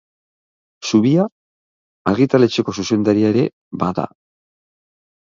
Zubia 0.91 1.25
argitaletxeko 2.11 2.75
zuzendaria 2.77 3.29
ere 3.35 3.45
bada. 3.85 4.07